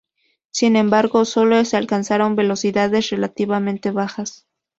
Sin 0.49 0.77
embargo, 0.77 1.25
sólo 1.25 1.63
se 1.63 1.77
alcanzaron 1.77 2.35
velocidades 2.35 3.11
relativamente 3.11 3.91
bajas. 3.91 4.47